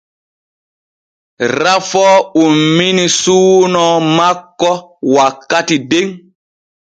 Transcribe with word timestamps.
Rafoo 1.61 2.15
ummini 2.43 3.05
suuno 3.19 3.85
makko 4.17 4.69
wakkati 5.15 5.77
den. 5.89 6.07